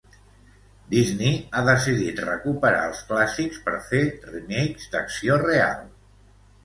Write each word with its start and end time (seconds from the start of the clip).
Disney 0.93 1.35
ha 1.51 1.61
decidit 1.67 2.23
recuperar 2.25 2.81
els 2.93 3.03
clàssics 3.11 3.61
per 3.67 3.75
fer 3.91 4.03
remakes 4.33 4.89
d'acció 4.97 5.39
real. 5.49 5.85